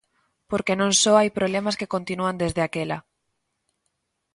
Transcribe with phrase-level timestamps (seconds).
[0.51, 2.97] Porque non só hai problemas que continúan desde aquela.